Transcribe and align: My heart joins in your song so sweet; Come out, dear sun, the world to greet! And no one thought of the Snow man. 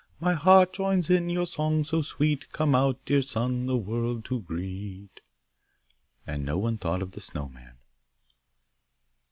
My 0.19 0.33
heart 0.33 0.73
joins 0.73 1.11
in 1.11 1.29
your 1.29 1.45
song 1.45 1.83
so 1.83 2.01
sweet; 2.01 2.51
Come 2.51 2.73
out, 2.73 3.05
dear 3.05 3.21
sun, 3.21 3.67
the 3.67 3.77
world 3.77 4.25
to 4.25 4.41
greet! 4.41 5.21
And 6.25 6.43
no 6.43 6.57
one 6.57 6.79
thought 6.79 7.03
of 7.03 7.11
the 7.11 7.21
Snow 7.21 7.49
man. 7.49 7.75